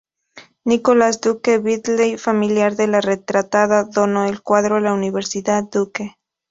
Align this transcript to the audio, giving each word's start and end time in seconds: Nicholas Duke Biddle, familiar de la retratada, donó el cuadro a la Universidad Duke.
Nicholas 0.71 1.21
Duke 1.21 1.59
Biddle, 1.59 2.17
familiar 2.17 2.75
de 2.75 2.87
la 2.87 3.01
retratada, 3.01 3.83
donó 3.83 4.25
el 4.27 4.41
cuadro 4.41 4.77
a 4.77 4.81
la 4.81 4.93
Universidad 4.93 5.63
Duke. 5.71 6.15